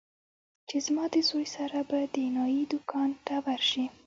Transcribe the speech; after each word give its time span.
چې 0.67 0.77
زما 0.87 1.03
د 1.13 1.15
زوى 1.29 1.45
سره 1.55 1.79
به 1.89 1.99
د 2.15 2.15
نايي 2.35 2.63
دوکان 2.73 3.09
ته 3.25 3.35
ورشې. 3.45 3.85